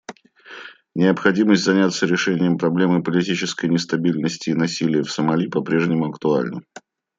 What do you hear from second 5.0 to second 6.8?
в Сомали по-прежнему актуальна.